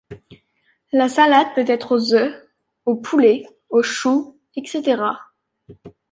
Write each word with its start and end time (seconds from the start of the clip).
La 0.91 1.09
salade 1.09 1.53
peut 1.53 1.63
être 1.69 1.93
aux 1.95 2.15
œufs, 2.15 2.35
au 2.85 2.95
poulet, 2.95 3.45
au 3.69 3.83
chou, 3.83 4.35
etc. 4.55 4.99